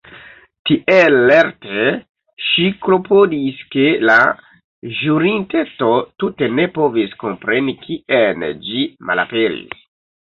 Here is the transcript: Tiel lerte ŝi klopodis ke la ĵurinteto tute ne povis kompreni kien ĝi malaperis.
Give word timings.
Tiel 0.67 1.15
lerte 1.31 1.89
ŝi 2.45 2.65
klopodis 2.85 3.61
ke 3.75 3.85
la 4.11 4.17
ĵurinteto 5.01 5.93
tute 6.25 6.51
ne 6.61 6.69
povis 6.79 7.17
kompreni 7.27 7.79
kien 7.87 8.49
ĝi 8.67 8.87
malaperis. 9.11 9.83